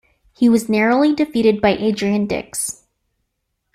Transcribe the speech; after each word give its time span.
He 0.35 0.49
was 0.49 0.67
narrowly 0.67 1.13
defeated 1.13 1.61
by 1.61 1.75
Adrian 1.77 2.25
Dix. 2.25 2.85